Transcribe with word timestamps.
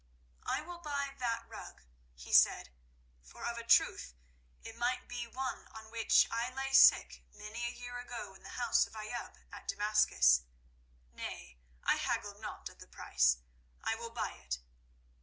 "I 0.47 0.61
will 0.61 0.79
buy 0.79 1.13
that 1.19 1.47
rug," 1.47 1.83
he 2.15 2.33
said, 2.33 2.73
"for 3.21 3.45
of 3.45 3.59
a 3.59 3.63
truth 3.63 4.15
it 4.63 4.75
might 4.75 5.07
be 5.07 5.27
one 5.27 5.67
on 5.67 5.91
which 5.91 6.27
I 6.31 6.49
lay 6.49 6.73
sick 6.73 7.23
many 7.31 7.67
a 7.67 7.71
year 7.71 7.99
ago 7.99 8.33
in 8.33 8.41
the 8.41 8.57
house 8.57 8.87
of 8.87 8.93
Ayoub 8.95 9.35
at 9.51 9.67
Damascus. 9.67 10.41
Nay, 11.13 11.59
I 11.83 11.97
haggle 11.97 12.33
not 12.39 12.67
at 12.67 12.79
the 12.79 12.87
price. 12.87 13.37
I 13.83 13.93
will 13.93 14.09
buy 14.09 14.31
it." 14.43 14.57